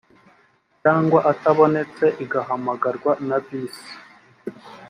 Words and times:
cyangwa 0.81 1.19
atabonetse 1.31 2.05
igahamagarwa 2.23 3.11
na 3.27 3.37
visi 3.45 3.91